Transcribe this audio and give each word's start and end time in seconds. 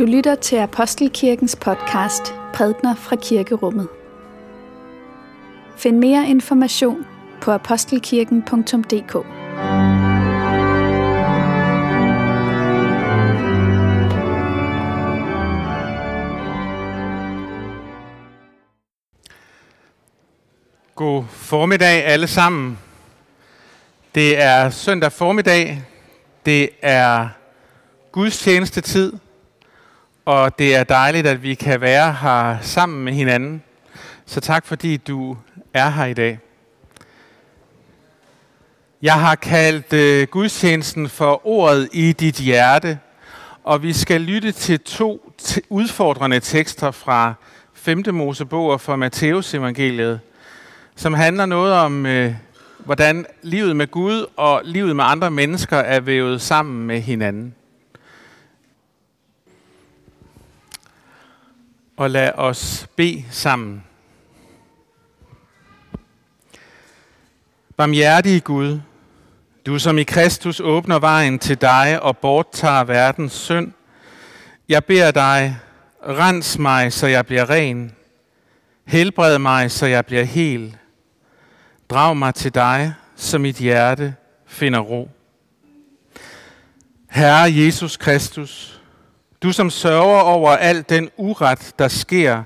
Du 0.00 0.04
lytter 0.04 0.34
til 0.34 0.56
Apostelkirkens 0.56 1.56
podcast 1.56 2.34
Prædner 2.54 2.94
fra 2.94 3.16
Kirkerummet. 3.16 3.88
Find 5.76 5.98
mere 5.98 6.28
information 6.28 7.06
på 7.40 7.50
apostelkirken.dk. 7.50 9.12
God 20.94 21.24
formiddag 21.28 22.04
alle 22.04 22.26
sammen. 22.26 22.78
Det 24.14 24.42
er 24.42 24.70
søndag 24.70 25.12
formiddag. 25.12 25.82
Det 26.46 26.70
er 26.82 27.28
gudstjenestetid. 28.12 29.12
Og 30.24 30.58
det 30.58 30.76
er 30.76 30.84
dejligt, 30.84 31.26
at 31.26 31.42
vi 31.42 31.54
kan 31.54 31.80
være 31.80 32.12
her 32.12 32.58
sammen 32.60 33.04
med 33.04 33.12
hinanden. 33.12 33.62
Så 34.26 34.40
tak 34.40 34.66
fordi 34.66 34.96
du 34.96 35.36
er 35.74 35.90
her 35.90 36.04
i 36.04 36.14
dag. 36.14 36.38
Jeg 39.02 39.14
har 39.20 39.34
kaldt 39.34 39.92
øh, 39.92 40.26
gudstjenesten 40.28 41.08
for 41.08 41.46
ordet 41.46 41.88
i 41.92 42.12
dit 42.12 42.34
hjerte, 42.36 42.98
og 43.64 43.82
vi 43.82 43.92
skal 43.92 44.20
lytte 44.20 44.52
til 44.52 44.80
to 44.80 45.32
t- 45.42 45.60
udfordrende 45.68 46.40
tekster 46.40 46.90
fra 46.90 47.34
5. 47.74 48.04
Mosebog 48.12 48.70
og 48.70 48.80
fra 48.80 48.96
Matteus 48.96 49.54
evangeliet, 49.54 50.20
som 50.96 51.14
handler 51.14 51.46
noget 51.46 51.72
om, 51.74 52.06
øh, 52.06 52.34
hvordan 52.78 53.26
livet 53.42 53.76
med 53.76 53.90
Gud 53.90 54.26
og 54.36 54.62
livet 54.64 54.96
med 54.96 55.04
andre 55.06 55.30
mennesker 55.30 55.76
er 55.76 56.00
vævet 56.00 56.42
sammen 56.42 56.86
med 56.86 57.00
hinanden. 57.00 57.54
Og 62.00 62.10
lad 62.10 62.32
os 62.34 62.86
bede 62.96 63.24
sammen. 63.30 63.84
Barmhjertige 67.76 68.40
Gud, 68.40 68.80
du 69.66 69.78
som 69.78 69.98
i 69.98 70.02
Kristus 70.02 70.60
åbner 70.60 70.98
vejen 70.98 71.38
til 71.38 71.60
dig 71.60 72.02
og 72.02 72.18
borttager 72.18 72.84
verdens 72.84 73.32
synd, 73.32 73.72
jeg 74.68 74.84
beder 74.84 75.10
dig, 75.10 75.58
rens 76.02 76.58
mig, 76.58 76.92
så 76.92 77.06
jeg 77.06 77.26
bliver 77.26 77.50
ren. 77.50 77.94
Helbred 78.84 79.38
mig, 79.38 79.70
så 79.70 79.86
jeg 79.86 80.06
bliver 80.06 80.24
hel. 80.24 80.76
Drag 81.90 82.16
mig 82.16 82.34
til 82.34 82.54
dig, 82.54 82.94
så 83.16 83.38
mit 83.38 83.56
hjerte 83.56 84.14
finder 84.46 84.80
ro. 84.80 85.10
Herre 87.10 87.54
Jesus 87.54 87.96
Kristus, 87.96 88.79
du 89.42 89.52
som 89.52 89.70
sørger 89.70 90.20
over 90.20 90.50
al 90.50 90.84
den 90.88 91.10
uret, 91.16 91.72
der 91.78 91.88
sker, 91.88 92.42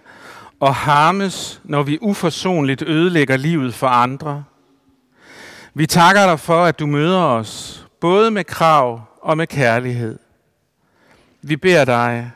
og 0.61 0.75
harmes, 0.75 1.61
når 1.65 1.83
vi 1.83 1.99
uforsonligt 2.01 2.83
ødelægger 2.83 3.37
livet 3.37 3.75
for 3.75 3.87
andre. 3.87 4.45
Vi 5.75 5.87
takker 5.87 6.27
dig 6.27 6.41
for, 6.41 6.65
at 6.65 6.79
du 6.79 6.87
møder 6.87 7.23
os, 7.23 7.87
både 8.01 8.31
med 8.31 8.45
krav 8.45 9.03
og 9.23 9.37
med 9.37 9.47
kærlighed. 9.47 10.19
Vi 11.43 11.57
beder 11.57 11.85
dig, 11.85 12.31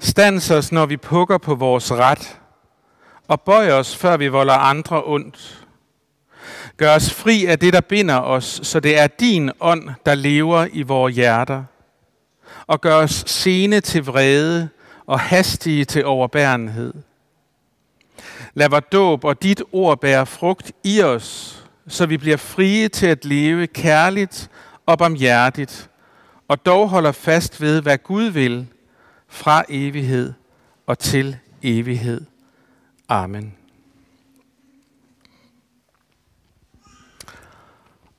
stands 0.00 0.50
os, 0.50 0.72
når 0.72 0.86
vi 0.86 0.96
pukker 0.96 1.38
på 1.38 1.54
vores 1.54 1.92
ret, 1.92 2.38
og 3.28 3.40
bøj 3.40 3.70
os, 3.70 3.96
før 3.96 4.16
vi 4.16 4.28
volder 4.28 4.54
andre 4.54 5.02
ondt. 5.04 5.66
Gør 6.76 6.94
os 6.94 7.14
fri 7.14 7.44
af 7.44 7.58
det, 7.58 7.72
der 7.72 7.80
binder 7.80 8.18
os, 8.18 8.60
så 8.62 8.80
det 8.80 8.98
er 8.98 9.06
din 9.06 9.50
ånd, 9.60 9.90
der 10.06 10.14
lever 10.14 10.66
i 10.72 10.82
vores 10.82 11.14
hjerter. 11.14 11.64
Og 12.66 12.80
gør 12.80 12.94
os 12.94 13.24
sene 13.26 13.80
til 13.80 14.04
vrede 14.06 14.68
og 15.06 15.20
hastige 15.20 15.84
til 15.84 16.04
overbærenhed. 16.04 16.94
Lad 18.54 18.68
vores 18.68 18.84
dåb 18.92 19.24
og 19.24 19.42
dit 19.42 19.62
ord 19.72 20.00
bære 20.00 20.26
frugt 20.26 20.72
i 20.84 21.02
os, 21.02 21.58
så 21.88 22.06
vi 22.06 22.16
bliver 22.16 22.36
frie 22.36 22.88
til 22.88 23.06
at 23.06 23.24
leve 23.24 23.66
kærligt 23.66 24.50
og 24.86 24.98
barmhjertigt, 24.98 25.90
og 26.48 26.66
dog 26.66 26.88
holder 26.88 27.12
fast 27.12 27.60
ved, 27.60 27.82
hvad 27.82 27.98
Gud 27.98 28.24
vil 28.24 28.66
fra 29.28 29.64
evighed 29.68 30.32
og 30.86 30.98
til 30.98 31.36
evighed. 31.62 32.20
Amen. 33.08 33.54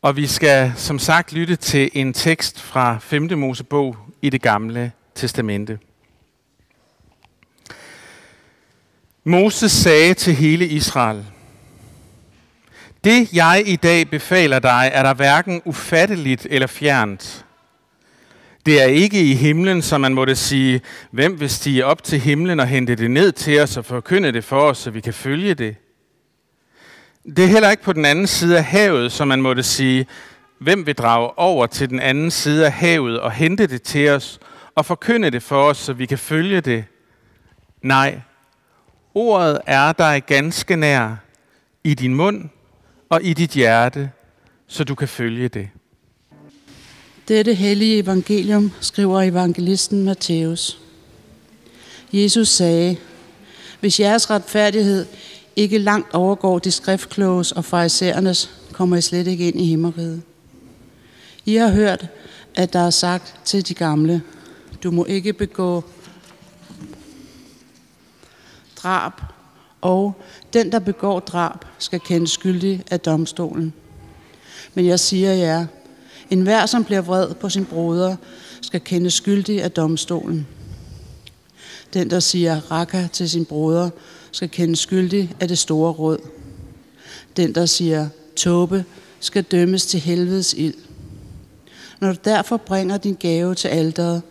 Og 0.01 0.15
vi 0.15 0.27
skal 0.27 0.73
som 0.75 0.99
sagt 0.99 1.33
lytte 1.33 1.55
til 1.55 1.89
en 1.93 2.13
tekst 2.13 2.61
fra 2.61 2.97
5. 2.97 3.39
Mosebog 3.39 3.97
i 4.23 4.29
det 4.29 4.41
gamle 4.41 4.91
testamente. 5.15 5.79
Moses 9.23 9.71
sagde 9.71 10.13
til 10.13 10.35
hele 10.35 10.67
Israel, 10.67 11.25
Det 13.03 13.33
jeg 13.33 13.63
i 13.65 13.75
dag 13.75 14.09
befaler 14.09 14.59
dig, 14.59 14.91
er 14.93 15.03
der 15.03 15.13
hverken 15.13 15.61
ufatteligt 15.65 16.47
eller 16.49 16.67
fjernt. 16.67 17.45
Det 18.65 18.81
er 18.81 18.85
ikke 18.85 19.21
i 19.21 19.33
himlen, 19.33 19.81
som 19.81 20.01
man 20.01 20.13
måtte 20.13 20.35
sige, 20.35 20.81
hvem 21.11 21.39
vil 21.39 21.49
stige 21.49 21.85
op 21.85 22.03
til 22.03 22.19
himlen 22.19 22.59
og 22.59 22.67
hente 22.67 22.95
det 22.95 23.11
ned 23.11 23.31
til 23.31 23.59
os 23.59 23.77
og 23.77 23.85
forkynde 23.85 24.31
det 24.31 24.43
for 24.43 24.61
os, 24.61 24.77
så 24.77 24.91
vi 24.91 25.01
kan 25.01 25.13
følge 25.13 25.53
det. 25.53 25.75
Det 27.25 27.43
er 27.43 27.47
heller 27.47 27.71
ikke 27.71 27.83
på 27.83 27.93
den 27.93 28.05
anden 28.05 28.27
side 28.27 28.57
af 28.57 28.63
havet, 28.63 29.11
som 29.11 29.27
man 29.27 29.41
måtte 29.41 29.63
sige, 29.63 30.05
hvem 30.63 30.85
vil 30.85 30.95
drage 30.95 31.39
over 31.39 31.65
til 31.67 31.89
den 31.89 31.99
anden 31.99 32.31
side 32.31 32.65
af 32.65 32.71
havet 32.71 33.19
og 33.19 33.31
hente 33.31 33.67
det 33.67 33.81
til 33.81 34.09
os 34.09 34.39
og 34.75 34.85
forkynde 34.85 35.29
det 35.29 35.43
for 35.43 35.63
os, 35.63 35.77
så 35.77 35.93
vi 35.93 36.05
kan 36.05 36.17
følge 36.17 36.61
det. 36.61 36.85
Nej, 37.81 38.21
ordet 39.13 39.59
er 39.65 39.91
dig 39.91 40.23
ganske 40.27 40.75
nær 40.75 41.15
i 41.83 41.93
din 41.93 42.13
mund 42.15 42.49
og 43.09 43.23
i 43.23 43.33
dit 43.33 43.51
hjerte, 43.51 44.11
så 44.67 44.83
du 44.83 44.95
kan 44.95 45.07
følge 45.07 45.47
det. 45.47 45.69
Dette 47.27 47.53
hellige 47.53 47.97
evangelium 47.97 48.71
skriver 48.81 49.21
evangelisten 49.21 50.03
Matthæus. 50.03 50.79
Jesus 52.13 52.47
sagde, 52.47 52.97
hvis 53.79 53.99
jeres 53.99 54.29
retfærdighed 54.29 55.05
ikke 55.55 55.77
langt 55.77 56.13
overgår 56.13 56.59
de 56.59 56.71
skriftkloges 56.71 57.51
og 57.51 57.65
farisæernes, 57.65 58.49
kommer 58.71 58.97
I 58.97 59.01
slet 59.01 59.27
ikke 59.27 59.47
ind 59.47 59.61
i 59.61 59.65
himmeriget. 59.65 60.21
I 61.45 61.55
har 61.55 61.69
hørt, 61.69 62.07
at 62.55 62.73
der 62.73 62.79
er 62.79 62.89
sagt 62.89 63.35
til 63.45 63.67
de 63.67 63.73
gamle, 63.73 64.21
du 64.83 64.91
må 64.91 65.05
ikke 65.05 65.33
begå 65.33 65.83
drab, 68.75 69.11
og 69.81 70.13
den, 70.53 70.71
der 70.71 70.79
begår 70.79 71.19
drab, 71.19 71.65
skal 71.79 71.99
kendes 71.99 72.31
skyldig 72.31 72.83
af 72.91 72.99
domstolen. 72.99 73.73
Men 74.73 74.85
jeg 74.85 74.99
siger 74.99 75.33
jer, 75.33 75.65
en 76.29 76.41
hver, 76.41 76.65
som 76.65 76.83
bliver 76.83 77.01
vred 77.01 77.33
på 77.33 77.49
sin 77.49 77.65
broder, 77.65 78.15
skal 78.61 78.81
kendes 78.81 79.13
skyldig 79.13 79.63
af 79.63 79.71
domstolen. 79.71 80.47
Den, 81.93 82.09
der 82.09 82.19
siger 82.19 82.71
raka 82.71 83.07
til 83.13 83.29
sin 83.29 83.45
broder, 83.45 83.89
skal 84.31 84.49
kendes 84.49 84.79
skyldig 84.79 85.35
af 85.39 85.47
det 85.47 85.57
store 85.57 85.91
råd. 85.91 86.17
Den, 87.37 87.55
der 87.55 87.65
siger 87.65 88.09
tåbe, 88.35 88.85
skal 89.19 89.43
dømmes 89.43 89.85
til 89.85 89.99
helvedes 89.99 90.53
ild. 90.53 90.73
Når 92.03 92.11
du 92.11 92.17
derfor 92.25 92.57
bringer 92.57 92.97
din 92.97 93.17
gave 93.19 93.55
til 93.55 93.67
alderet, 93.67 94.21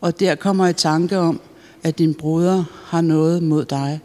og 0.00 0.20
der 0.20 0.34
kommer 0.34 0.66
i 0.66 0.72
tanke 0.72 1.18
om, 1.18 1.40
at 1.82 1.98
din 1.98 2.14
broder 2.14 2.64
har 2.84 3.00
noget 3.00 3.42
mod 3.42 3.64
dig, 3.64 4.00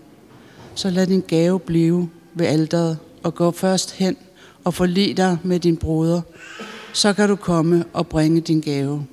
så 0.76 0.90
lad 0.90 1.08
din 1.08 1.24
gave 1.28 1.60
blive 1.60 2.10
ved 2.34 2.46
alderet 2.46 2.98
og 3.24 3.36
gå 3.36 3.52
først 3.52 3.92
hen 3.92 4.18
og 4.64 4.74
forlig 4.74 5.18
dig 5.18 5.38
med 5.44 5.60
din 5.60 5.78
broder, 5.78 6.22
så 6.94 7.14
kan 7.14 7.30
du 7.30 7.36
komme 7.36 7.86
og 7.94 8.08
bringe 8.08 8.42
din 8.42 8.62
gave. 8.62 9.06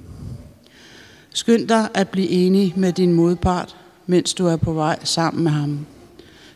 Skynd 1.34 1.68
dig 1.68 1.88
at 1.94 2.08
blive 2.08 2.28
enig 2.28 2.72
med 2.76 2.92
din 2.92 3.12
modpart, 3.12 3.76
mens 4.06 4.34
du 4.34 4.46
er 4.46 4.56
på 4.56 4.72
vej 4.72 4.98
sammen 5.04 5.44
med 5.44 5.52
ham, 5.52 5.86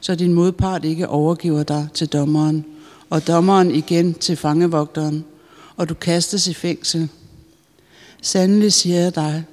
så 0.00 0.14
din 0.14 0.34
modpart 0.34 0.84
ikke 0.84 1.08
overgiver 1.08 1.62
dig 1.62 1.88
til 1.94 2.08
dommeren, 2.08 2.64
og 3.10 3.26
dommeren 3.26 3.70
igen 3.70 4.14
til 4.14 4.36
fangevogteren, 4.36 5.24
og 5.76 5.88
du 5.88 5.94
kastes 5.94 6.48
i 6.48 6.54
fængsel. 6.54 7.08
Sandelig 8.26 8.72
siger 8.72 9.00
jeg 9.00 9.14
dig, 9.14 9.44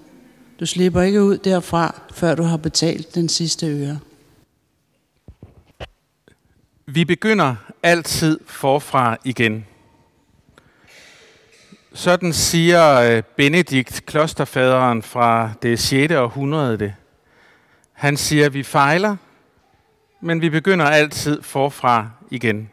du 0.59 0.65
slipper 0.65 1.01
ikke 1.01 1.23
ud 1.23 1.37
derfra, 1.37 2.01
før 2.13 2.35
du 2.35 2.43
har 2.43 2.57
betalt 2.57 3.15
den 3.15 3.29
sidste 3.29 3.67
øre. 3.67 3.99
Vi 6.85 7.05
begynder 7.05 7.55
altid 7.83 8.39
forfra 8.45 9.17
igen. 9.23 9.65
Sådan 11.93 12.33
siger 12.33 12.99
øh, 12.99 13.23
Benedikt, 13.37 14.03
klosterfaderen 14.05 15.01
fra 15.01 15.51
det 15.61 15.79
6. 15.79 16.13
århundrede 16.13 16.77
det. 16.77 16.93
Han 17.93 18.17
siger, 18.17 18.45
at 18.45 18.53
vi 18.53 18.63
fejler, 18.63 19.15
men 20.21 20.41
vi 20.41 20.49
begynder 20.49 20.85
altid 20.85 21.41
forfra 21.41 22.09
igen. 22.31 22.69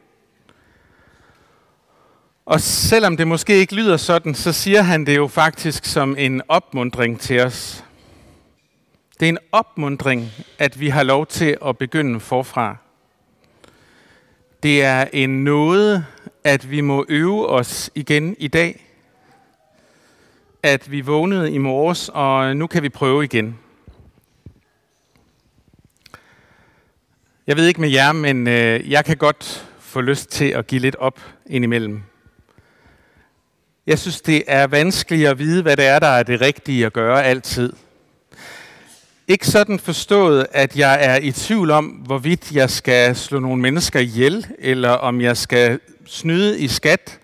Og 2.50 2.60
selvom 2.60 3.16
det 3.16 3.28
måske 3.28 3.56
ikke 3.56 3.74
lyder 3.74 3.96
sådan, 3.96 4.34
så 4.34 4.52
siger 4.52 4.82
han 4.82 5.06
det 5.06 5.16
jo 5.16 5.26
faktisk 5.26 5.84
som 5.84 6.16
en 6.18 6.42
opmundring 6.48 7.20
til 7.20 7.40
os. 7.40 7.84
Det 9.20 9.26
er 9.26 9.28
en 9.28 9.38
opmundring, 9.52 10.30
at 10.58 10.80
vi 10.80 10.88
har 10.88 11.02
lov 11.02 11.26
til 11.26 11.56
at 11.66 11.78
begynde 11.78 12.20
forfra. 12.20 12.76
Det 14.62 14.82
er 14.82 15.06
en 15.12 15.44
nåde, 15.44 16.04
at 16.44 16.70
vi 16.70 16.80
må 16.80 17.04
øve 17.08 17.48
os 17.48 17.90
igen 17.94 18.36
i 18.38 18.48
dag. 18.48 18.86
At 20.62 20.90
vi 20.90 21.00
vågnede 21.00 21.52
i 21.52 21.58
morges, 21.58 22.10
og 22.14 22.56
nu 22.56 22.66
kan 22.66 22.82
vi 22.82 22.88
prøve 22.88 23.24
igen. 23.24 23.58
Jeg 27.46 27.56
ved 27.56 27.66
ikke 27.66 27.80
med 27.80 27.90
jer, 27.90 28.12
men 28.12 28.46
øh, 28.48 28.90
jeg 28.90 29.04
kan 29.04 29.16
godt 29.16 29.68
få 29.78 30.00
lyst 30.00 30.30
til 30.30 30.48
at 30.48 30.66
give 30.66 30.80
lidt 30.80 30.96
op 30.96 31.20
indimellem. 31.46 32.09
Jeg 33.86 33.98
synes, 33.98 34.20
det 34.20 34.42
er 34.46 34.66
vanskeligt 34.66 35.28
at 35.28 35.38
vide, 35.38 35.62
hvad 35.62 35.76
det 35.76 35.86
er, 35.86 35.98
der 35.98 36.06
er 36.06 36.22
det 36.22 36.40
rigtige 36.40 36.86
at 36.86 36.92
gøre 36.92 37.24
altid. 37.24 37.72
Ikke 39.28 39.46
sådan 39.46 39.78
forstået, 39.78 40.46
at 40.52 40.76
jeg 40.76 40.98
er 41.00 41.16
i 41.16 41.32
tvivl 41.32 41.70
om, 41.70 41.84
hvorvidt 41.84 42.52
jeg 42.52 42.70
skal 42.70 43.16
slå 43.16 43.38
nogle 43.38 43.62
mennesker 43.62 44.00
ihjel, 44.00 44.46
eller 44.58 44.90
om 44.90 45.20
jeg 45.20 45.36
skal 45.36 45.80
snyde 46.06 46.58
i 46.58 46.68
skat, 46.68 47.18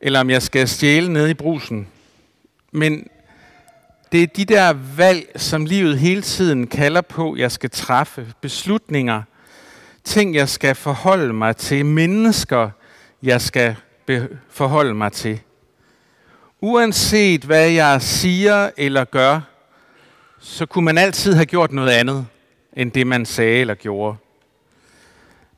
eller 0.00 0.20
om 0.20 0.30
jeg 0.30 0.42
skal 0.42 0.68
stjæle 0.68 1.12
ned 1.12 1.28
i 1.28 1.34
brusen. 1.34 1.88
Men 2.72 3.08
det 4.12 4.22
er 4.22 4.26
de 4.26 4.44
der 4.44 4.72
valg, 4.96 5.32
som 5.36 5.64
livet 5.64 5.98
hele 5.98 6.22
tiden 6.22 6.66
kalder 6.66 7.00
på, 7.00 7.36
jeg 7.36 7.52
skal 7.52 7.70
træffe. 7.70 8.32
Beslutninger, 8.40 9.22
ting, 10.04 10.34
jeg 10.34 10.48
skal 10.48 10.74
forholde 10.74 11.32
mig 11.32 11.56
til, 11.56 11.86
mennesker, 11.86 12.70
jeg 13.22 13.40
skal 13.40 13.76
forholde 14.50 14.94
mig 14.94 15.12
til. 15.12 15.40
Uanset 16.62 17.44
hvad 17.44 17.70
jeg 17.70 18.02
siger 18.02 18.70
eller 18.76 19.04
gør, 19.04 19.40
så 20.40 20.66
kunne 20.66 20.84
man 20.84 20.98
altid 20.98 21.34
have 21.34 21.46
gjort 21.46 21.72
noget 21.72 21.90
andet, 21.90 22.26
end 22.76 22.92
det 22.92 23.06
man 23.06 23.26
sagde 23.26 23.60
eller 23.60 23.74
gjorde. 23.74 24.16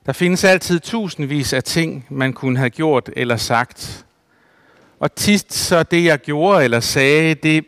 Der 0.07 0.13
findes 0.13 0.45
altid 0.45 0.81
tusindvis 0.81 1.53
af 1.53 1.65
ting, 1.65 2.07
man 2.11 2.33
kunne 2.33 2.59
have 2.59 2.71
gjort 2.71 3.11
eller 3.17 3.37
sagt. 3.37 4.07
Og 5.01 5.15
tit 5.15 5.53
så 5.53 5.83
det, 5.83 6.05
jeg 6.05 6.19
gjorde 6.19 6.65
eller 6.65 6.81
sagde, 6.81 7.35
det, 7.35 7.65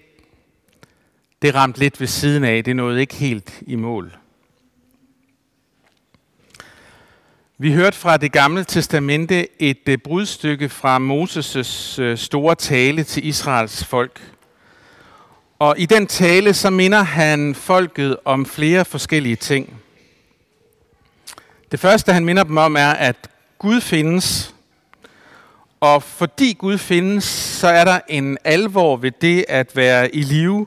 det 1.43 1.55
ramte 1.55 1.79
lidt 1.79 2.01
ved 2.01 2.07
siden 2.07 2.45
af. 2.45 2.65
Det 2.65 2.77
nåede 2.77 3.01
ikke 3.01 3.15
helt 3.15 3.63
i 3.67 3.77
mål. 3.77 4.17
Vi 7.59 7.73
hørte 7.73 7.97
fra 7.97 8.17
det 8.17 8.33
gamle 8.33 8.65
testamente 8.65 9.63
et 9.63 9.89
øh, 9.89 9.99
brudstykke 9.99 10.69
fra 10.69 10.99
Moses' 10.99 12.01
øh, 12.03 12.19
store 12.19 12.55
tale 12.55 13.05
til 13.05 13.27
Israels 13.27 13.85
folk. 13.85 14.33
Og 15.59 15.75
i 15.79 15.87
den 15.87 16.07
tale 16.07 16.55
så 16.55 16.71
minder 16.71 17.03
han 17.03 17.55
folket 17.55 18.17
om 18.25 18.47
flere 18.47 18.85
forskellige 18.85 19.37
ting. 19.37 19.81
Det 21.73 21.81
første 21.81 22.13
han 22.13 22.25
minder 22.25 22.45
dem 22.45 22.57
om 22.57 22.77
er, 22.77 22.91
at 22.91 23.31
Gud 23.59 23.81
findes. 23.81 24.55
Og 25.81 26.03
fordi 26.03 26.53
Gud 26.53 26.79
findes, 26.79 27.25
så 27.25 27.69
er 27.69 27.85
der 27.85 28.01
en 28.09 28.39
alvor 28.45 28.97
ved 28.97 29.11
det 29.21 29.45
at 29.49 29.77
være 29.77 30.15
i 30.15 30.23
live. 30.23 30.67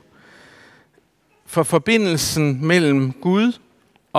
For 1.46 1.62
forbindelsen 1.62 2.66
mellem 2.66 3.12
Gud 3.12 3.52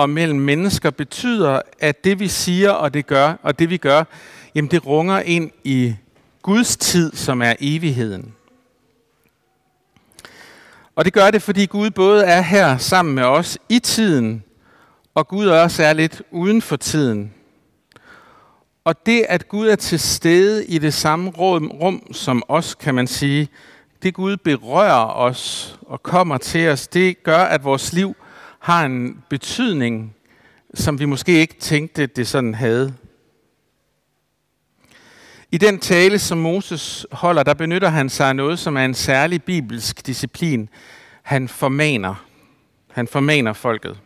og 0.00 0.10
mellem 0.10 0.40
mennesker 0.40 0.90
betyder, 0.90 1.60
at 1.78 2.04
det 2.04 2.20
vi 2.20 2.28
siger 2.28 2.70
og 2.70 2.94
det 2.94 3.06
gør, 3.06 3.34
og 3.42 3.58
det 3.58 3.70
vi 3.70 3.76
gør, 3.76 4.04
jamen 4.54 4.70
det 4.70 4.86
runger 4.86 5.20
ind 5.20 5.50
i 5.64 5.94
Guds 6.42 6.76
tid, 6.76 7.12
som 7.16 7.42
er 7.42 7.54
evigheden. 7.60 8.34
Og 10.96 11.04
det 11.04 11.12
gør 11.12 11.30
det, 11.30 11.42
fordi 11.42 11.66
Gud 11.66 11.90
både 11.90 12.24
er 12.24 12.40
her 12.40 12.78
sammen 12.78 13.14
med 13.14 13.24
os 13.24 13.58
i 13.68 13.78
tiden, 13.78 14.44
og 15.14 15.28
Gud 15.28 15.46
også 15.46 15.82
er 15.82 15.92
lidt 15.92 16.22
uden 16.30 16.62
for 16.62 16.76
tiden. 16.76 17.34
Og 18.84 19.06
det, 19.06 19.26
at 19.28 19.48
Gud 19.48 19.68
er 19.68 19.76
til 19.76 20.00
stede 20.00 20.66
i 20.66 20.78
det 20.78 20.94
samme 20.94 21.30
rum 21.30 22.12
som 22.12 22.42
os, 22.48 22.74
kan 22.74 22.94
man 22.94 23.06
sige, 23.06 23.48
det 24.02 24.14
Gud 24.14 24.36
berører 24.36 25.06
os 25.06 25.78
og 25.82 26.02
kommer 26.02 26.38
til 26.38 26.68
os, 26.68 26.88
det 26.88 27.22
gør, 27.22 27.42
at 27.42 27.64
vores 27.64 27.92
liv 27.92 28.16
har 28.60 28.84
en 28.84 29.22
betydning, 29.28 30.14
som 30.74 30.98
vi 30.98 31.04
måske 31.04 31.32
ikke 31.32 31.56
tænkte, 31.60 32.06
det 32.06 32.28
sådan 32.28 32.54
havde. 32.54 32.94
I 35.52 35.58
den 35.58 35.78
tale, 35.78 36.18
som 36.18 36.38
Moses 36.38 37.06
holder, 37.12 37.42
der 37.42 37.54
benytter 37.54 37.88
han 37.88 38.08
sig 38.08 38.28
af 38.28 38.36
noget, 38.36 38.58
som 38.58 38.76
er 38.76 38.84
en 38.84 38.94
særlig 38.94 39.42
bibelsk 39.42 40.06
disciplin. 40.06 40.68
Han 41.22 41.48
formaner. 41.48 42.24
Han 42.92 43.08
formaner 43.08 43.52
folket. 43.52 44.00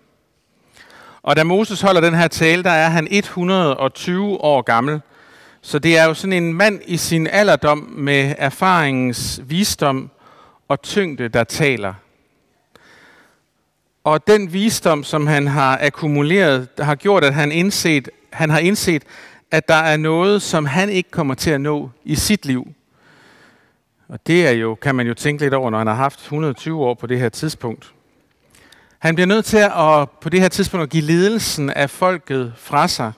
Og 1.23 1.37
da 1.37 1.45
Moses 1.45 1.81
holder 1.81 2.01
den 2.01 2.15
her 2.15 2.29
tale, 2.29 2.63
der 2.63 2.71
er 2.71 2.89
han 2.89 3.09
120 3.11 4.41
år 4.41 4.63
gammel. 4.63 5.01
Så 5.63 5.79
det 5.79 5.99
er 5.99 6.05
jo 6.05 6.15
sådan 6.15 6.33
en 6.33 6.55
mand 6.55 6.81
i 6.87 6.97
sin 6.97 7.27
alderdom 7.27 7.79
med 7.79 8.35
erfaringens 8.39 9.41
visdom 9.45 10.11
og 10.69 10.83
tyngde, 10.83 11.29
der 11.29 11.45
taler. 11.45 11.95
Og 14.05 14.27
den 14.27 14.53
visdom, 14.53 15.05
som 15.05 15.27
han 15.27 15.47
har 15.47 15.79
akkumuleret, 15.83 16.69
har 16.79 16.95
gjort, 16.95 17.25
at 17.25 17.35
han, 17.35 17.53
indset, 17.53 18.09
han 18.33 18.51
har 18.51 18.59
indset, 18.59 19.03
at 19.51 19.69
der 19.69 19.75
er 19.75 19.97
noget, 19.97 20.43
som 20.43 20.67
han 20.67 20.91
ikke 20.91 21.11
kommer 21.11 21.35
til 21.35 21.51
at 21.51 21.61
nå 21.61 21.91
i 22.05 22.15
sit 22.15 22.47
liv. 22.47 22.69
Og 24.09 24.27
det 24.27 24.47
er 24.47 24.51
jo, 24.51 24.75
kan 24.75 24.95
man 24.95 25.07
jo 25.07 25.15
tænke 25.15 25.43
lidt 25.43 25.55
over, 25.55 25.71
når 25.71 25.79
han 25.79 25.87
har 25.87 25.95
haft 25.95 26.21
120 26.21 26.85
år 26.85 26.95
på 26.95 27.07
det 27.07 27.19
her 27.19 27.29
tidspunkt. 27.29 27.93
Han 28.99 29.15
bliver 29.15 29.27
nødt 29.27 29.45
til 29.45 29.57
at 29.57 30.11
på 30.21 30.29
det 30.29 30.41
her 30.41 30.49
tidspunkt 30.49 30.83
at 30.83 30.91
give 30.91 31.03
ledelsen 31.03 31.71
af 31.71 31.91
folket 31.91 32.53
fra 32.57 32.89
sig. 32.89 33.13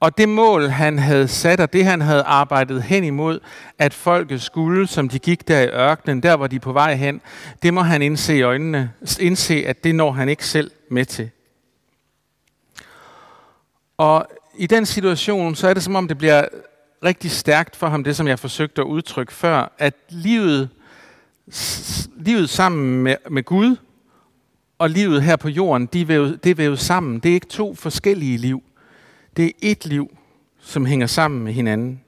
Og 0.00 0.18
det 0.18 0.28
mål, 0.28 0.68
han 0.68 0.98
havde 0.98 1.28
sat, 1.28 1.60
og 1.60 1.72
det 1.72 1.84
han 1.84 2.00
havde 2.00 2.22
arbejdet 2.22 2.82
hen 2.82 3.04
imod, 3.04 3.40
at 3.78 3.94
folket 3.94 4.42
skulle, 4.42 4.86
som 4.86 5.08
de 5.08 5.18
gik 5.18 5.48
der 5.48 5.60
i 5.60 5.68
ørkenen, 5.68 6.22
der 6.22 6.36
hvor 6.36 6.46
de 6.46 6.60
på 6.60 6.72
vej 6.72 6.94
hen, 6.94 7.20
det 7.62 7.74
må 7.74 7.80
han 7.80 8.02
indse 8.02 8.36
i 8.36 8.42
øjnene, 8.42 8.92
indse, 9.20 9.64
at 9.66 9.84
det 9.84 9.94
når 9.94 10.12
han 10.12 10.28
ikke 10.28 10.46
selv 10.46 10.70
med 10.90 11.04
til. 11.04 11.30
Og 13.96 14.26
i 14.58 14.66
den 14.66 14.86
situation, 14.86 15.54
så 15.54 15.68
er 15.68 15.74
det 15.74 15.82
som 15.82 15.96
om, 15.96 16.08
det 16.08 16.18
bliver 16.18 16.48
rigtig 17.04 17.30
stærkt 17.30 17.76
for 17.76 17.86
ham, 17.86 18.04
det 18.04 18.16
som 18.16 18.28
jeg 18.28 18.38
forsøgte 18.38 18.82
at 18.82 18.86
udtrykke 18.86 19.32
før, 19.32 19.74
at 19.78 19.94
livet, 20.08 20.68
livet 22.16 22.50
sammen 22.50 23.02
med, 23.02 23.16
med 23.30 23.42
Gud 23.42 23.76
og 24.78 24.90
livet 24.90 25.22
her 25.22 25.36
på 25.36 25.48
jorden, 25.48 25.86
de 25.86 26.00
er 26.00 26.06
vævet, 26.06 26.44
det 26.44 26.50
er 26.50 26.54
vævet 26.54 26.78
sammen. 26.78 27.18
Det 27.18 27.30
er 27.30 27.34
ikke 27.34 27.46
to 27.46 27.74
forskellige 27.74 28.38
liv. 28.38 28.62
Det 29.36 29.46
er 29.46 29.52
et 29.62 29.86
liv, 29.86 30.16
som 30.58 30.86
hænger 30.86 31.06
sammen 31.06 31.44
med 31.44 31.52
hinanden. 31.52 32.00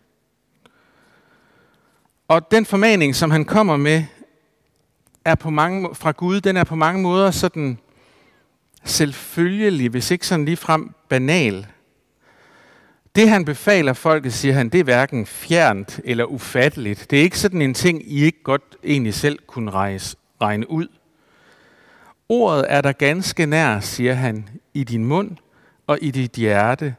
Og 2.29 2.51
den 2.51 2.67
formaning, 2.67 3.15
som 3.15 3.31
han 3.31 3.45
kommer 3.45 3.77
med, 3.77 4.05
er 5.25 5.35
på 5.35 5.51
mange, 5.51 5.95
fra 5.95 6.11
Gud, 6.11 6.41
den 6.41 6.57
er 6.57 6.65
på 6.65 6.75
mange 6.75 7.03
måder 7.03 7.31
sådan 7.31 7.79
selvfølgelig, 8.85 9.89
hvis 9.89 10.11
ikke 10.11 10.27
sådan 10.27 10.45
ligefrem 10.45 10.95
banal. 11.09 11.67
Det 13.17 13.29
han 13.29 13.45
befaler 13.45 13.93
folket, 13.93 14.33
siger 14.33 14.55
han, 14.55 14.69
det 14.69 14.81
er 14.81 14.85
hverken 14.85 15.27
fjernt 15.27 16.01
eller 16.05 16.25
ufatteligt. 16.25 17.11
Det 17.11 17.19
er 17.19 17.23
ikke 17.23 17.39
sådan 17.39 17.63
en 17.63 17.75
ting, 17.75 18.13
I 18.13 18.25
ikke 18.25 18.43
godt 18.43 18.77
egentlig 18.85 19.15
selv 19.15 19.39
kunne 19.47 19.71
rejse, 19.71 20.17
regne 20.41 20.71
ud. 20.71 20.89
Ordet 22.29 22.67
er 22.69 22.81
der 22.81 22.93
ganske 22.93 23.47
nær, 23.47 23.81
siger 23.81 24.15
han, 24.15 24.49
i 24.75 24.85
din 24.85 25.05
mund 25.05 25.37
og 25.87 25.99
i 26.01 26.11
dit 26.11 26.33
hjerte, 26.33 26.95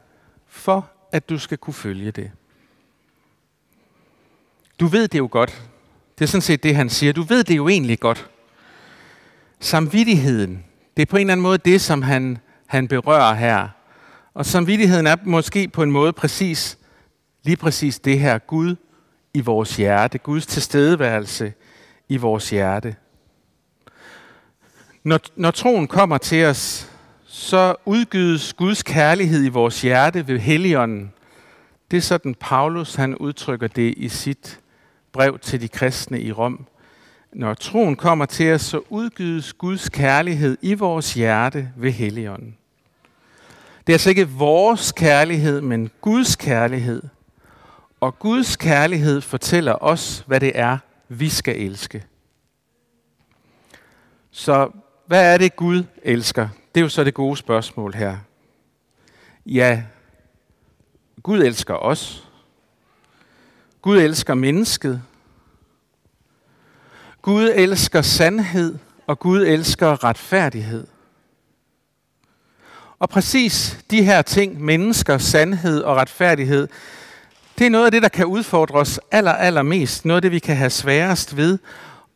for 0.48 0.90
at 1.12 1.28
du 1.28 1.38
skal 1.38 1.58
kunne 1.58 1.74
følge 1.74 2.10
det. 2.10 2.30
Du 4.80 4.86
ved 4.86 5.08
det 5.08 5.18
jo 5.18 5.28
godt. 5.30 5.62
Det 6.18 6.24
er 6.24 6.28
sådan 6.28 6.42
set 6.42 6.62
det, 6.62 6.76
han 6.76 6.90
siger. 6.90 7.12
Du 7.12 7.22
ved 7.22 7.44
det 7.44 7.56
jo 7.56 7.68
egentlig 7.68 8.00
godt. 8.00 8.30
Samvittigheden, 9.60 10.64
det 10.96 11.02
er 11.02 11.06
på 11.06 11.16
en 11.16 11.20
eller 11.20 11.32
anden 11.32 11.42
måde 11.42 11.58
det, 11.58 11.80
som 11.80 12.02
han, 12.02 12.38
han 12.66 12.88
berører 12.88 13.34
her. 13.34 13.68
Og 14.34 14.46
samvittigheden 14.46 15.06
er 15.06 15.16
måske 15.24 15.68
på 15.68 15.82
en 15.82 15.90
måde 15.90 16.12
præcis, 16.12 16.78
lige 17.42 17.56
præcis 17.56 17.98
det 17.98 18.20
her 18.20 18.38
Gud 18.38 18.76
i 19.34 19.40
vores 19.40 19.76
hjerte. 19.76 20.18
Guds 20.18 20.46
tilstedeværelse 20.46 21.52
i 22.08 22.16
vores 22.16 22.50
hjerte. 22.50 22.96
Når, 25.04 25.20
når 25.36 25.50
troen 25.50 25.86
kommer 25.86 26.18
til 26.18 26.44
os, 26.44 26.90
så 27.38 27.74
udgydes 27.84 28.52
Guds 28.52 28.82
kærlighed 28.82 29.44
i 29.44 29.48
vores 29.48 29.82
hjerte 29.82 30.28
ved 30.28 30.38
Helligånden. 30.38 31.12
Det 31.90 31.96
er 31.96 32.00
sådan, 32.00 32.34
Paulus 32.34 32.94
han 32.94 33.16
udtrykker 33.16 33.66
det 33.68 33.94
i 33.96 34.08
sit 34.08 34.60
brev 35.12 35.38
til 35.38 35.60
de 35.60 35.68
kristne 35.68 36.20
i 36.20 36.32
Rom. 36.32 36.66
Når 37.32 37.54
troen 37.54 37.96
kommer 37.96 38.26
til 38.26 38.52
os, 38.52 38.62
så 38.62 38.80
udgydes 38.90 39.52
Guds 39.52 39.88
kærlighed 39.88 40.58
i 40.62 40.74
vores 40.74 41.14
hjerte 41.14 41.72
ved 41.76 41.92
Helligånden. 41.92 42.56
Det 43.86 43.92
er 43.92 43.94
altså 43.94 44.10
ikke 44.10 44.28
vores 44.28 44.92
kærlighed, 44.92 45.60
men 45.60 45.90
Guds 46.00 46.36
kærlighed. 46.36 47.02
Og 48.00 48.18
Guds 48.18 48.56
kærlighed 48.56 49.20
fortæller 49.20 49.82
os, 49.82 50.24
hvad 50.26 50.40
det 50.40 50.52
er, 50.54 50.78
vi 51.08 51.28
skal 51.28 51.60
elske. 51.60 52.04
Så 54.30 54.70
hvad 55.06 55.34
er 55.34 55.38
det 55.38 55.56
Gud 55.56 55.84
elsker? 56.02 56.48
Det 56.78 56.82
er 56.82 56.86
jo 56.86 56.88
så 56.88 57.04
det 57.04 57.14
gode 57.14 57.36
spørgsmål 57.36 57.94
her. 57.94 58.16
Ja, 59.46 59.82
Gud 61.22 61.42
elsker 61.42 61.74
os. 61.74 62.28
Gud 63.82 63.98
elsker 63.98 64.34
mennesket. 64.34 65.02
Gud 67.22 67.52
elsker 67.54 68.02
sandhed, 68.02 68.78
og 69.06 69.18
Gud 69.18 69.42
elsker 69.42 70.04
retfærdighed. 70.04 70.86
Og 72.98 73.08
præcis 73.08 73.84
de 73.90 74.02
her 74.02 74.22
ting, 74.22 74.60
mennesker, 74.60 75.18
sandhed 75.18 75.82
og 75.82 75.96
retfærdighed, 75.96 76.68
det 77.58 77.66
er 77.66 77.70
noget 77.70 77.84
af 77.84 77.92
det, 77.92 78.02
der 78.02 78.08
kan 78.08 78.26
udfordre 78.26 78.78
os 78.78 79.00
aller, 79.10 79.32
aller 79.32 79.62
mest. 79.62 80.04
Noget 80.04 80.16
af 80.16 80.22
det, 80.22 80.32
vi 80.32 80.38
kan 80.38 80.56
have 80.56 80.70
sværest 80.70 81.36
ved. 81.36 81.58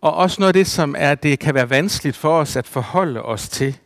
Og 0.00 0.14
også 0.14 0.37
noget 0.40 0.49
af 0.49 0.54
det, 0.54 0.66
som 0.66 0.95
er, 0.99 1.14
det 1.14 1.38
kan 1.38 1.54
være 1.54 1.71
vanskeligt 1.71 2.16
for 2.16 2.38
os 2.40 2.57
at 2.57 2.66
forholde 2.66 3.23
os 3.23 3.49
til. 3.49 3.78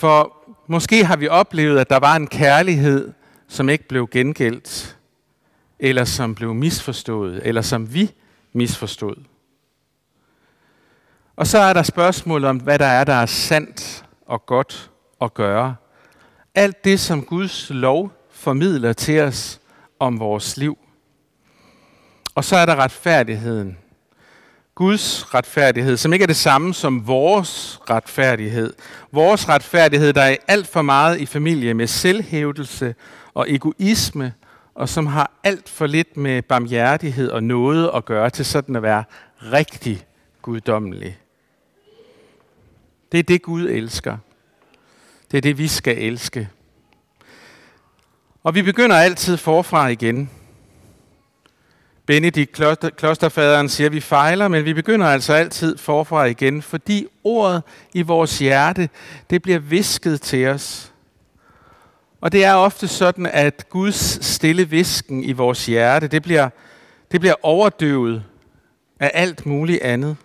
For 0.00 0.36
måske 0.66 1.04
har 1.04 1.16
vi 1.16 1.28
oplevet, 1.28 1.78
at 1.78 1.90
der 1.90 1.98
var 1.98 2.16
en 2.16 2.26
kærlighed, 2.26 3.12
som 3.48 3.68
ikke 3.68 3.88
blev 3.88 4.08
gengældt, 4.08 4.96
eller 5.78 6.04
som 6.04 6.34
blev 6.34 6.54
misforstået, 6.54 7.40
eller 7.44 7.62
som 7.62 7.94
vi 7.94 8.10
misforstod. 8.52 9.14
Og 11.36 11.46
så 11.46 11.58
er 11.58 11.72
der 11.72 11.82
spørgsmålet 11.82 12.48
om, 12.48 12.56
hvad 12.56 12.78
der 12.78 12.86
er, 12.86 13.04
der 13.04 13.14
er 13.14 13.26
sandt 13.26 14.04
og 14.26 14.46
godt 14.46 14.90
at 15.22 15.34
gøre. 15.34 15.76
Alt 16.54 16.84
det, 16.84 17.00
som 17.00 17.24
Guds 17.24 17.70
lov 17.70 18.12
formidler 18.30 18.92
til 18.92 19.20
os 19.20 19.60
om 19.98 20.18
vores 20.18 20.56
liv. 20.56 20.78
Og 22.34 22.44
så 22.44 22.56
er 22.56 22.66
der 22.66 22.76
retfærdigheden. 22.76 23.78
Guds 24.80 25.34
retfærdighed, 25.34 25.96
som 25.96 26.12
ikke 26.12 26.22
er 26.22 26.26
det 26.26 26.36
samme 26.36 26.74
som 26.74 27.06
vores 27.06 27.80
retfærdighed. 27.90 28.74
Vores 29.12 29.48
retfærdighed, 29.48 30.12
der 30.12 30.22
er 30.22 30.36
alt 30.48 30.66
for 30.66 30.82
meget 30.82 31.20
i 31.20 31.26
familie 31.26 31.74
med 31.74 31.86
selvhævdelse 31.86 32.94
og 33.34 33.50
egoisme, 33.50 34.32
og 34.74 34.88
som 34.88 35.06
har 35.06 35.30
alt 35.44 35.68
for 35.68 35.86
lidt 35.86 36.16
med 36.16 36.42
barmhjertighed 36.42 37.30
og 37.30 37.42
noget 37.42 37.90
at 37.94 38.04
gøre 38.04 38.30
til 38.30 38.44
sådan 38.44 38.76
at 38.76 38.82
være 38.82 39.04
rigtig 39.40 40.06
guddommelig. 40.42 41.18
Det 43.12 43.18
er 43.18 43.24
det, 43.24 43.42
Gud 43.42 43.68
elsker. 43.68 44.16
Det 45.30 45.36
er 45.36 45.42
det, 45.42 45.58
vi 45.58 45.68
skal 45.68 45.98
elske. 45.98 46.48
Og 48.42 48.54
vi 48.54 48.62
begynder 48.62 48.96
altid 48.96 49.36
forfra 49.36 49.88
igen. 49.88 50.30
Benedikt 52.10 52.60
klosterfaderen 52.96 53.68
siger, 53.68 53.88
at 53.88 53.92
vi 53.92 54.00
fejler, 54.00 54.48
men 54.48 54.64
vi 54.64 54.74
begynder 54.74 55.06
altså 55.06 55.32
altid 55.32 55.78
forfra 55.78 56.24
igen, 56.24 56.62
fordi 56.62 57.06
ordet 57.24 57.62
i 57.94 58.02
vores 58.02 58.38
hjerte, 58.38 58.88
det 59.30 59.42
bliver 59.42 59.58
visket 59.58 60.20
til 60.20 60.46
os. 60.46 60.92
Og 62.20 62.32
det 62.32 62.44
er 62.44 62.54
ofte 62.54 62.88
sådan, 62.88 63.26
at 63.26 63.66
Guds 63.68 64.24
stille 64.26 64.68
visken 64.68 65.24
i 65.24 65.32
vores 65.32 65.66
hjerte, 65.66 66.08
det 66.08 66.22
bliver, 66.22 66.48
det 67.12 67.20
bliver 67.20 67.34
overdøvet 67.42 68.24
af 69.00 69.10
alt 69.14 69.46
muligt 69.46 69.82
andet. 69.82 70.16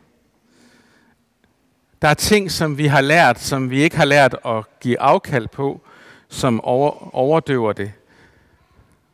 Der 2.02 2.08
er 2.08 2.14
ting, 2.14 2.52
som 2.52 2.78
vi 2.78 2.86
har 2.86 3.02
lært, 3.02 3.40
som 3.40 3.70
vi 3.70 3.84
ikke 3.84 3.98
har 3.98 4.06
lært 4.06 4.36
at 4.46 4.64
give 4.80 5.00
afkald 5.00 5.48
på, 5.48 5.82
som 6.30 6.62
over, 6.62 7.16
overdøver 7.16 7.74
det. 7.74 7.92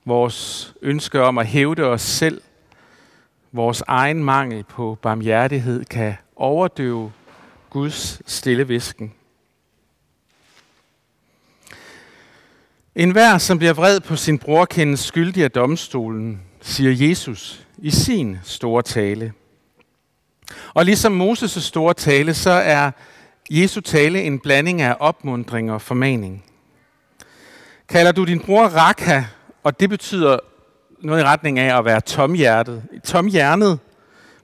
Vores 0.05 0.73
ønske 0.81 1.21
om 1.21 1.37
at 1.37 1.47
hævde 1.47 1.83
os 1.83 2.01
selv, 2.01 2.41
vores 3.51 3.83
egen 3.87 4.23
mangel 4.23 4.63
på 4.63 4.97
barmhjertighed 5.01 5.85
kan 5.85 6.15
overdøve 6.35 7.11
Guds 7.69 8.21
stille 8.25 8.67
visken. 8.67 9.13
En 12.95 13.11
hver, 13.11 13.37
som 13.37 13.57
bliver 13.57 13.73
vred 13.73 13.99
på 13.99 14.15
sin 14.15 14.39
bror, 14.39 14.65
kendes 14.65 14.99
skyldig 14.99 15.43
af 15.43 15.51
domstolen, 15.51 16.41
siger 16.61 17.07
Jesus 17.07 17.67
i 17.77 17.89
sin 17.89 18.37
store 18.43 18.81
tale. 18.81 19.33
Og 20.73 20.85
ligesom 20.85 21.21
Moses' 21.21 21.59
store 21.59 21.93
tale, 21.93 22.33
så 22.33 22.51
er 22.51 22.91
Jesu 23.49 23.81
tale 23.81 24.21
en 24.21 24.39
blanding 24.39 24.81
af 24.81 24.95
opmundring 24.99 25.71
og 25.71 25.81
formaning. 25.81 26.45
Kalder 27.89 28.11
du 28.11 28.25
din 28.25 28.39
bror 28.39 28.65
Raka, 28.65 29.23
og 29.63 29.79
det 29.79 29.89
betyder 29.89 30.39
noget 31.01 31.21
i 31.21 31.23
retning 31.23 31.59
af 31.59 31.77
at 31.77 31.85
være 31.85 32.01
tomhjertet, 32.01 32.83
tomhjernet. 33.03 33.79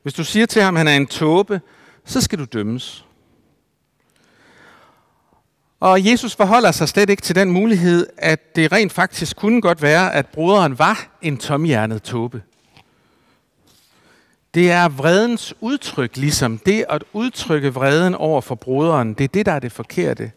Hvis 0.04 0.14
du 0.14 0.24
siger 0.24 0.46
til 0.46 0.62
ham, 0.62 0.76
at 0.76 0.80
han 0.80 0.88
er 0.88 0.96
en 0.96 1.08
tåbe, 1.08 1.62
så 2.06 2.22
skal 2.22 2.40
du 2.40 2.46
dømmes. 2.46 3.06
Og 5.80 6.06
Jesus 6.06 6.36
forholder 6.36 6.72
sig 6.72 6.90
slet 6.90 7.10
ikke 7.10 7.22
til 7.22 7.36
den 7.36 7.52
mulighed, 7.52 8.08
at 8.18 8.56
det 8.56 8.72
rent 8.72 8.94
faktisk 8.94 9.38
kunne 9.38 9.62
godt 9.62 9.82
være, 9.82 10.14
at 10.14 10.28
broderen 10.28 10.80
var 10.80 11.08
en 11.22 11.38
tomhjernet 11.38 12.04
tåbe. 12.04 12.42
Det 14.54 14.72
er 14.72 14.90
vredens 14.90 15.54
udtryk, 15.62 16.18
ligesom 16.18 16.58
det 16.58 16.86
at 16.90 17.04
udtrykke 17.14 17.74
vreden 17.74 18.16
over 18.16 18.42
for 18.42 18.56
broderen. 18.56 19.14
Det 19.14 19.24
er 19.24 19.28
det, 19.28 19.46
der 19.46 19.52
er 19.52 19.60
det 19.60 19.72
forkerte. 19.72 20.32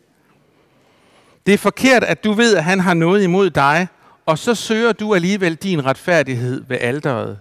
Det 1.47 1.55
er 1.55 1.59
forkert, 1.59 2.05
at 2.05 2.25
du 2.25 2.33
ved, 2.33 2.57
at 2.57 2.65
han 2.65 2.81
har 2.81 2.95
noget 2.95 3.23
imod 3.23 3.51
dig, 3.51 3.89
og 4.31 4.39
så 4.39 4.55
søger 4.55 4.93
du 4.93 5.15
alligevel 5.15 5.55
din 5.55 5.85
retfærdighed 5.85 6.65
ved 6.69 6.79
alderet. 6.81 7.39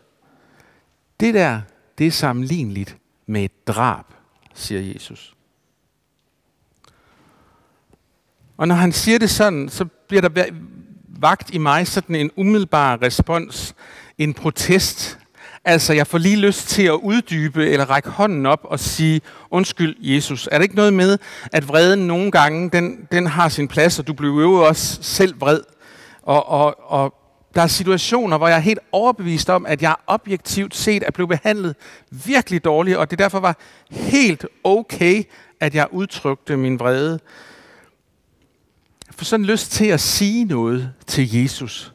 Det 1.20 1.34
der, 1.34 1.62
det 1.98 2.08
er 2.08 2.12
sammenligneligt 2.12 2.98
med 3.28 3.44
et 3.44 3.68
drab, 3.68 4.06
siger 4.54 4.94
Jesus. 4.94 5.34
Og 8.58 8.68
når 8.68 8.76
han 8.76 8.92
siger 8.92 9.20
det 9.20 9.30
sådan, 9.30 9.70
så 9.70 9.86
bliver 9.86 10.22
der 10.22 10.46
vagt 11.08 11.54
i 11.54 11.58
mig 11.58 11.88
sådan 11.88 12.16
en 12.16 12.32
umiddelbar 12.36 13.02
respons, 13.02 13.76
en 14.18 14.34
protest. 14.34 15.20
Altså, 15.66 15.94
jeg 15.94 16.08
får 16.08 16.18
lige 16.18 16.36
lyst 16.36 16.68
til 16.68 16.84
at 16.84 17.00
uddybe 17.04 17.70
eller 17.70 17.86
række 17.86 18.10
hånden 18.10 18.46
op 18.46 18.62
og 18.64 18.80
sige, 18.80 19.22
undskyld 19.52 19.96
Jesus, 20.00 20.50
er 20.52 20.58
det 20.58 20.64
ikke 20.64 20.76
noget 20.76 20.94
med, 20.94 21.18
at 21.52 21.68
vreden 21.68 22.08
nogle 22.08 22.32
gange, 22.32 22.70
den, 22.70 23.08
den 23.12 23.28
har 23.28 23.50
sin 23.50 23.68
plads, 23.68 24.00
og 24.00 24.08
du 24.08 24.14
bliver 24.14 24.42
jo 24.42 24.54
også 24.54 25.00
selv 25.02 25.42
vred. 25.42 25.62
Og, 26.30 26.50
og, 26.50 26.92
og 26.92 27.14
der 27.56 27.62
er 27.62 27.68
situationer, 27.68 28.38
hvor 28.38 28.48
jeg 28.48 28.56
er 28.56 28.62
helt 28.62 28.80
overbevist 28.92 29.50
om, 29.50 29.66
at 29.66 29.82
jeg 29.82 29.96
objektivt 30.08 30.76
set 30.76 31.04
er 31.08 31.12
blevet 31.12 31.30
behandlet 31.30 31.76
virkelig 32.12 32.64
dårligt, 32.64 32.98
og 32.98 33.12
det 33.12 33.20
derfor 33.20 33.40
var 33.40 33.58
helt 33.92 34.46
okay, 34.64 35.24
at 35.60 35.76
jeg 35.76 35.88
udtrykte 35.92 36.58
min 36.58 36.80
vrede 36.80 37.20
Jeg 39.08 39.16
får 39.16 39.26
sådan 39.26 39.46
lyst 39.46 39.72
til 39.72 39.86
at 39.86 40.00
sige 40.00 40.46
noget 40.46 40.94
til 41.08 41.36
Jesus. 41.36 41.94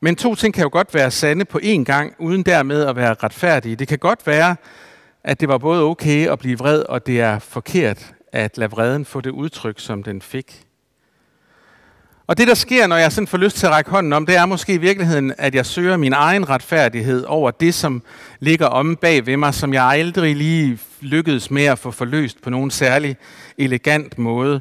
Men 0.00 0.16
to 0.16 0.34
ting 0.34 0.54
kan 0.54 0.62
jo 0.62 0.70
godt 0.72 0.94
være 0.94 1.10
sande 1.10 1.44
på 1.44 1.60
én 1.62 1.84
gang, 1.84 2.14
uden 2.18 2.42
dermed 2.42 2.86
at 2.86 2.96
være 2.96 3.14
retfærdige. 3.14 3.76
Det 3.76 3.88
kan 3.88 3.98
godt 3.98 4.26
være, 4.26 4.56
at 5.24 5.40
det 5.40 5.48
var 5.48 5.58
både 5.58 5.82
okay 5.82 6.28
at 6.28 6.38
blive 6.38 6.58
vred, 6.58 6.82
og 6.82 7.06
det 7.06 7.20
er 7.20 7.38
forkert 7.38 8.14
at 8.32 8.58
lade 8.58 8.70
vreden 8.70 9.04
få 9.04 9.20
det 9.20 9.30
udtryk, 9.30 9.80
som 9.80 10.02
den 10.02 10.22
fik. 10.22 10.64
Og 12.26 12.38
det, 12.38 12.48
der 12.48 12.54
sker, 12.54 12.86
når 12.86 12.96
jeg 12.96 13.12
sådan 13.12 13.26
får 13.26 13.38
lyst 13.38 13.56
til 13.56 13.66
at 13.66 13.72
række 13.72 13.90
hånden 13.90 14.12
om, 14.12 14.26
det 14.26 14.36
er 14.36 14.46
måske 14.46 14.74
i 14.74 14.78
virkeligheden, 14.78 15.32
at 15.38 15.54
jeg 15.54 15.66
søger 15.66 15.96
min 15.96 16.12
egen 16.12 16.48
retfærdighed 16.48 17.24
over 17.24 17.50
det, 17.50 17.74
som 17.74 18.02
ligger 18.40 18.66
om 18.66 18.96
bag 18.96 19.26
ved 19.26 19.36
mig, 19.36 19.54
som 19.54 19.74
jeg 19.74 19.84
aldrig 19.84 20.36
lige 20.36 20.78
lykkedes 21.00 21.50
med 21.50 21.64
at 21.64 21.78
få 21.78 21.90
forløst 21.90 22.42
på 22.42 22.50
nogen 22.50 22.70
særlig 22.70 23.16
elegant 23.58 24.18
måde. 24.18 24.60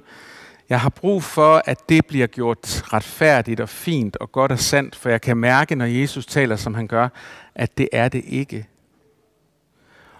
Jeg 0.69 0.79
har 0.79 0.89
brug 0.89 1.23
for, 1.23 1.61
at 1.65 1.89
det 1.89 2.05
bliver 2.05 2.27
gjort 2.27 2.93
retfærdigt 2.93 3.59
og 3.59 3.69
fint 3.69 4.17
og 4.17 4.31
godt 4.31 4.51
og 4.51 4.59
sandt, 4.59 4.95
for 4.95 5.09
jeg 5.09 5.21
kan 5.21 5.37
mærke, 5.37 5.75
når 5.75 5.85
Jesus 5.85 6.25
taler, 6.25 6.55
som 6.55 6.73
han 6.73 6.87
gør, 6.87 7.09
at 7.55 7.77
det 7.77 7.89
er 7.91 8.09
det 8.09 8.23
ikke. 8.27 8.67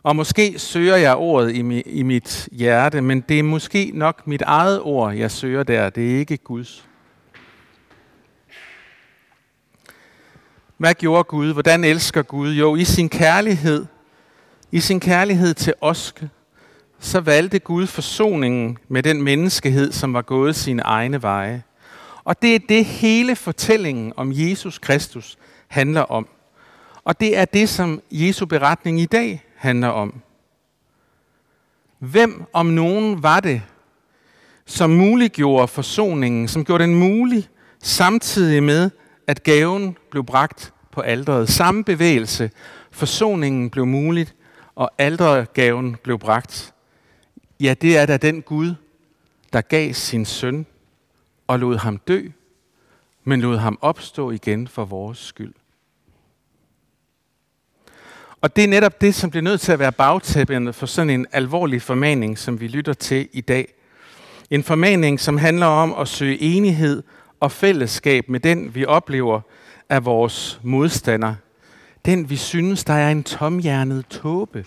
Og 0.04 0.16
måske 0.16 0.60
søger 0.60 0.96
jeg 0.96 1.16
ordet 1.16 1.52
i, 1.52 1.82
i 1.82 2.04
mit 2.04 2.50
hjerte, 2.52 3.02
men 3.02 3.22
det 3.22 3.40
er 3.40 3.44
måske 3.44 3.92
nok 3.94 4.28
mit 4.28 4.42
eget 4.42 4.82
ord, 4.82 5.14
jeg 5.14 5.32
søger 5.32 5.64
der. 5.64 5.90
Det 5.90 6.14
er 6.14 6.20
ikke 6.20 6.38
Guds. 6.38 6.88
Hvad 10.84 10.94
gjorde 10.94 11.24
Gud? 11.24 11.54
Hvordan 11.54 11.84
elsker 11.84 12.22
Gud? 12.22 12.54
Jo, 12.54 12.76
i 12.76 12.84
sin 12.84 13.10
kærlighed, 13.10 13.86
i 14.72 14.80
sin 14.80 15.00
kærlighed 15.00 15.54
til 15.54 15.74
os, 15.82 16.16
så 17.00 17.20
valgte 17.20 17.60
Gud 17.60 17.88
forsoningen 17.88 18.78
med 18.88 19.04
den 19.04 19.22
menneskehed, 19.22 19.92
som 19.92 20.14
var 20.14 20.22
gået 20.22 20.56
sine 20.56 20.82
egne 20.82 21.22
veje. 21.22 21.64
Og 22.24 22.42
det 22.42 22.56
er 22.56 22.60
det 22.70 22.86
hele 22.86 23.36
fortællingen 23.36 24.14
om 24.16 24.32
Jesus 24.34 24.80
Kristus 24.80 25.38
handler 25.68 26.02
om. 26.02 26.28
Og 27.04 27.20
det 27.20 27.38
er 27.38 27.46
det, 27.46 27.70
som 27.70 28.02
Jesu 28.12 28.46
beretning 28.46 29.02
i 29.02 29.06
dag 29.06 29.44
handler 29.56 29.88
om. 29.88 30.22
Hvem 32.00 32.44
om 32.54 32.66
nogen 32.66 33.24
var 33.24 33.40
det, 33.40 33.62
som 34.66 34.90
muliggjorde 34.90 35.68
forsoningen, 35.68 36.48
som 36.48 36.66
gjorde 36.66 36.84
den 36.84 36.96
mulig, 36.96 37.50
samtidig 37.84 38.64
med, 38.64 38.90
at 39.28 39.44
gaven 39.44 39.98
blev 40.12 40.26
bragt 40.26 40.73
på 40.94 41.02
alderet. 41.02 41.50
Samme 41.50 41.84
bevægelse. 41.84 42.52
Forsoningen 42.92 43.70
blev 43.70 43.86
muligt, 43.86 44.36
og 44.76 44.92
aldergaven 44.98 45.96
blev 46.04 46.20
bragt 46.20 46.74
Ja, 47.60 47.74
det 47.82 47.98
er 47.98 48.06
da 48.06 48.18
den 48.18 48.42
Gud, 48.42 48.76
der 49.54 49.62
gav 49.62 49.94
sin 49.94 50.26
søn 50.26 50.66
og 51.48 51.60
lod 51.60 51.78
ham 51.78 51.98
dø, 51.98 52.28
men 53.24 53.42
lod 53.42 53.58
ham 53.58 53.78
opstå 53.82 54.32
igen 54.32 54.68
for 54.68 54.86
vores 54.86 55.18
skyld. 55.18 55.54
Og 58.42 58.56
det 58.56 58.64
er 58.64 58.68
netop 58.68 59.02
det, 59.02 59.16
som 59.16 59.30
bliver 59.30 59.44
nødt 59.44 59.62
til 59.62 59.72
at 59.72 59.80
være 59.80 59.92
bagtæppende 59.92 60.74
for 60.74 60.86
sådan 60.86 61.10
en 61.10 61.28
alvorlig 61.32 61.82
formaning, 61.82 62.38
som 62.38 62.60
vi 62.60 62.68
lytter 62.68 62.94
til 62.94 63.30
i 63.34 63.42
dag. 63.42 63.74
En 64.50 64.64
formaning, 64.64 65.20
som 65.20 65.38
handler 65.38 65.66
om 65.66 65.94
at 65.94 66.08
søge 66.08 66.42
enighed 66.42 67.04
og 67.40 67.52
fællesskab 67.52 68.30
med 68.30 68.40
den, 68.40 68.76
vi 68.76 68.86
oplever 68.86 69.42
af 69.94 70.06
vores 70.06 70.60
modstander. 70.64 71.36
Den, 72.06 72.30
vi 72.30 72.36
synes, 72.36 72.84
der 72.84 72.94
er 72.94 73.12
en 73.12 73.24
tomhjernet 73.24 74.06
tåbe. 74.06 74.66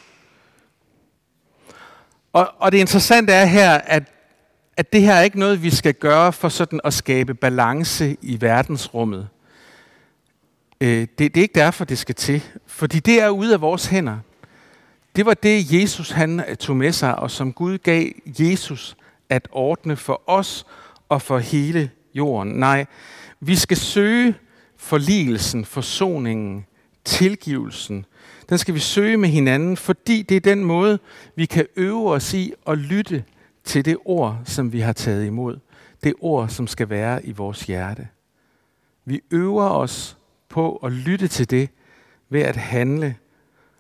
Og, 2.33 2.51
og 2.59 2.73
det 2.73 2.79
interessante 2.79 3.33
er 3.33 3.45
her, 3.45 3.73
at, 3.73 4.03
at 4.77 4.93
det 4.93 5.03
her 5.03 5.15
er 5.15 5.23
ikke 5.23 5.39
noget, 5.39 5.63
vi 5.63 5.71
skal 5.71 5.95
gøre 5.95 6.33
for 6.33 6.49
sådan 6.49 6.81
at 6.85 6.95
skabe 6.95 7.35
balance 7.35 8.17
i 8.23 8.41
verdensrummet. 8.41 9.29
Øh, 10.81 11.01
det, 11.01 11.19
det 11.19 11.37
er 11.37 11.43
ikke 11.43 11.61
derfor, 11.61 11.85
det 11.85 11.99
skal 11.99 12.15
til. 12.15 12.43
Fordi 12.67 12.99
det 12.99 13.23
er 13.23 13.29
ude 13.29 13.55
af 13.55 13.61
vores 13.61 13.87
hænder. 13.87 14.19
Det 15.17 15.27
var 15.27 15.35
det, 15.35 15.73
Jesus 15.73 16.11
han 16.11 16.41
øh, 16.49 16.57
tog 16.57 16.77
med 16.77 16.93
sig, 16.93 17.19
og 17.19 17.31
som 17.31 17.53
Gud 17.53 17.79
gav 17.79 18.07
Jesus 18.27 18.97
at 19.29 19.49
ordne 19.53 19.97
for 19.97 20.23
os 20.27 20.67
og 21.09 21.23
for 21.23 21.39
hele 21.39 21.91
jorden. 22.15 22.53
Nej, 22.53 22.87
vi 23.41 23.57
skal 23.57 23.77
søge 23.77 24.35
forligelsen, 24.87 25.65
forsoningen, 25.65 26.67
tilgivelsen. 27.05 28.07
Den 28.49 28.59
skal 28.59 28.75
vi 28.75 28.79
søge 28.79 29.17
med 29.17 29.29
hinanden, 29.29 29.77
fordi 29.77 30.23
det 30.23 30.37
er 30.37 30.41
den 30.41 30.65
måde, 30.65 30.99
vi 31.35 31.47
kan 31.47 31.67
øve 31.77 32.11
os 32.11 32.35
i 32.35 32.53
at 32.67 32.79
lytte 32.79 33.25
til 33.65 33.85
det 33.85 33.97
ord, 34.05 34.41
som 34.45 34.73
vi 34.73 34.81
har 34.81 34.93
taget 34.93 35.27
imod. 35.27 35.59
Det 36.05 36.15
ord, 36.21 36.49
som 36.49 36.67
skal 36.67 36.91
være 36.91 37.27
i 37.27 37.33
vores 37.33 37.63
hjerte. 37.63 38.09
Vi 39.05 39.21
øver 39.31 39.69
os 39.69 40.17
på 40.49 40.77
at 40.77 40.93
lytte 40.93 41.29
til 41.29 41.51
det 41.51 41.71
ved 42.29 42.41
at 42.41 42.57
handle 42.57 43.17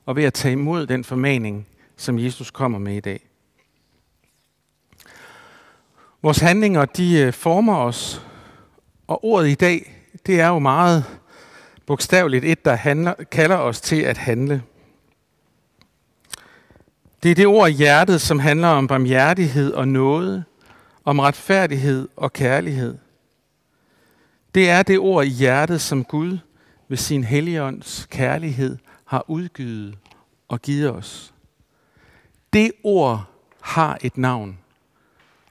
og 0.06 0.16
ved 0.16 0.24
at 0.24 0.34
tage 0.34 0.52
imod 0.52 0.86
den 0.86 1.04
formaning, 1.04 1.66
som 1.96 2.18
Jesus 2.18 2.50
kommer 2.50 2.78
med 2.78 2.96
i 2.96 3.00
dag. 3.00 3.28
Vores 6.22 6.38
handlinger, 6.38 6.84
de 6.84 7.18
øh, 7.20 7.32
former 7.32 7.76
os, 7.76 8.22
og 9.06 9.24
ordet 9.24 9.48
i 9.48 9.54
dag, 9.54 9.95
det 10.26 10.40
er 10.40 10.48
jo 10.48 10.58
meget 10.58 11.04
bogstaveligt 11.86 12.44
et, 12.44 12.64
der 12.64 12.74
handler, 12.74 13.14
kalder 13.30 13.56
os 13.56 13.80
til 13.80 14.00
at 14.00 14.18
handle. 14.18 14.62
Det 17.22 17.30
er 17.30 17.34
det 17.34 17.46
ord 17.46 17.70
hjertet, 17.70 18.20
som 18.20 18.38
handler 18.38 18.68
om 18.68 18.86
barmhjertighed 18.86 19.72
og 19.72 19.88
nåde, 19.88 20.44
om 21.04 21.18
retfærdighed 21.18 22.08
og 22.16 22.32
kærlighed. 22.32 22.98
Det 24.54 24.70
er 24.70 24.82
det 24.82 24.98
ord 24.98 25.24
i 25.24 25.28
hjertet, 25.28 25.80
som 25.80 26.04
Gud 26.04 26.38
ved 26.88 26.96
sin 26.96 27.24
helligånds 27.24 28.06
kærlighed 28.10 28.78
har 29.04 29.24
udgivet 29.30 29.98
og 30.48 30.62
givet 30.62 30.90
os. 30.90 31.34
Det 32.52 32.72
ord 32.82 33.24
har 33.60 33.98
et 34.02 34.18
navn, 34.18 34.58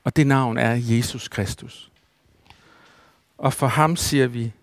og 0.03 0.15
det 0.15 0.27
navn 0.27 0.58
er 0.58 0.72
Jesus 0.72 1.27
Kristus. 1.27 1.91
Og 3.38 3.53
for 3.53 3.67
ham 3.67 3.96
siger 3.96 4.27
vi, 4.27 4.53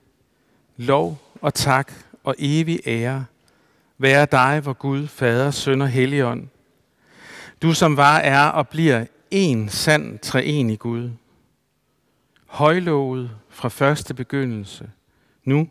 lov 0.77 1.19
og 1.41 1.55
tak 1.55 1.93
og 2.25 2.35
evig 2.39 2.81
ære 2.87 3.25
være 3.99 4.27
dig, 4.27 4.61
hvor 4.61 4.73
Gud, 4.73 5.07
Fader, 5.07 5.51
Søn 5.51 5.83
og 5.83 5.89
Helligånd. 5.89 6.49
Du 7.63 7.75
som 7.75 7.97
var, 7.97 8.19
er 8.19 8.47
og 8.47 8.69
bliver 8.69 9.07
en 9.31 9.69
sand 9.69 10.19
treenig 10.19 10.79
Gud. 10.79 11.11
Højlovet 12.47 13.31
fra 13.49 13.69
første 13.69 14.15
begyndelse, 14.15 14.91
nu 15.45 15.69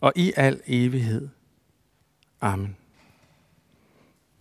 og 0.00 0.12
i 0.16 0.32
al 0.36 0.60
evighed. 0.66 1.28
Amen. 2.40 2.76